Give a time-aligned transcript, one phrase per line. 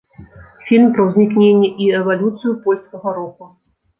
[0.67, 3.53] Фільм пра ўзнікненне і эвалюцыю польскага року.